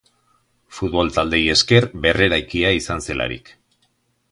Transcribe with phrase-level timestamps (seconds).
[0.77, 3.55] Futbol taldeei esker berreraikia izan zelarik.